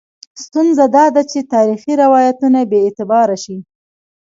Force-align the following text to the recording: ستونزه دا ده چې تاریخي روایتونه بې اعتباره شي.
ستونزه 0.43 0.85
دا 0.95 1.05
ده 1.15 1.21
چې 1.31 1.39
تاریخي 1.53 1.93
روایتونه 2.03 2.59
بې 2.69 2.79
اعتباره 2.85 3.37
شي. 3.43 3.57